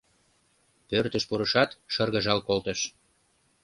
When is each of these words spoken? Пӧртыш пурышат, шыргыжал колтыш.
Пӧртыш 0.87 1.23
пурышат, 1.29 1.69
шыргыжал 1.93 2.39
колтыш. 2.47 2.79